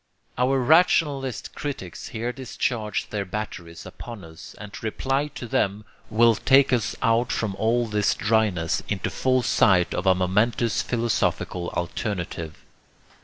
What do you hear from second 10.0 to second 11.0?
a momentous